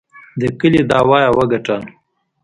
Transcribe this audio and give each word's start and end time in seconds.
د 0.39 0.41
کلي 0.59 0.81
دعوه 0.89 1.17
یې 1.23 1.29
وګټله. 1.37 1.85